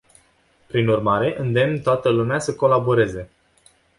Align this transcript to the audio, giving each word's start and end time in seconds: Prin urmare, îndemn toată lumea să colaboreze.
Prin 0.67 0.87
urmare, 0.87 1.39
îndemn 1.39 1.81
toată 1.81 2.09
lumea 2.09 2.39
să 2.39 2.55
colaboreze. 2.55 3.29